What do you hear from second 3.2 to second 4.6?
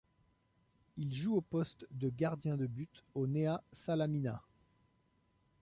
Nea Salamina.